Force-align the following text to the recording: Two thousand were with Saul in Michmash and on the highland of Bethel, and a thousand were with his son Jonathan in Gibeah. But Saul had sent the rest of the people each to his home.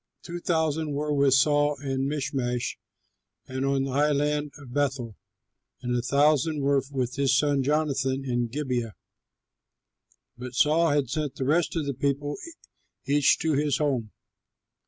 Two 0.23 0.39
thousand 0.39 0.93
were 0.93 1.13
with 1.13 1.35
Saul 1.35 1.75
in 1.79 2.07
Michmash 2.07 2.79
and 3.47 3.63
on 3.63 3.83
the 3.83 3.91
highland 3.91 4.51
of 4.57 4.73
Bethel, 4.73 5.15
and 5.83 5.95
a 5.95 6.01
thousand 6.01 6.61
were 6.63 6.81
with 6.91 7.17
his 7.17 7.37
son 7.37 7.61
Jonathan 7.61 8.25
in 8.25 8.47
Gibeah. 8.47 8.95
But 10.39 10.55
Saul 10.55 10.89
had 10.89 11.07
sent 11.11 11.35
the 11.35 11.45
rest 11.45 11.75
of 11.75 11.85
the 11.85 11.93
people 11.93 12.37
each 13.05 13.37
to 13.41 13.53
his 13.53 13.77
home. 13.77 14.09